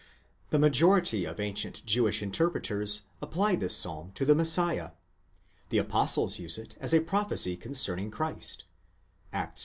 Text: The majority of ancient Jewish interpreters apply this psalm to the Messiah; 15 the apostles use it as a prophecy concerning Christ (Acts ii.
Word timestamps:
The 0.49 0.57
majority 0.57 1.25
of 1.25 1.39
ancient 1.39 1.85
Jewish 1.85 2.23
interpreters 2.23 3.03
apply 3.21 3.55
this 3.57 3.77
psalm 3.77 4.11
to 4.15 4.25
the 4.25 4.33
Messiah; 4.33 4.93
15 5.65 5.65
the 5.69 5.77
apostles 5.77 6.39
use 6.39 6.57
it 6.57 6.75
as 6.81 6.91
a 6.91 7.01
prophecy 7.01 7.55
concerning 7.55 8.09
Christ 8.09 8.63
(Acts 9.31 9.59
ii. 9.59 9.59